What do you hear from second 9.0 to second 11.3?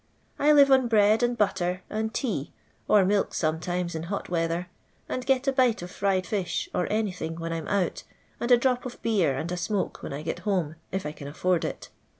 beer and a smoke when I get home, if I can